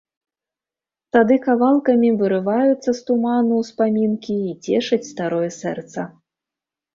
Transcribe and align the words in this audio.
Тады 1.17 1.35
кавалкамі 1.47 2.09
вырываюцца 2.21 2.91
з 3.01 3.03
туману 3.09 3.53
ўспамінкі 3.61 4.39
і 4.53 4.55
цешаць 4.65 5.01
старое 5.11 5.49
сэрца. 5.61 6.01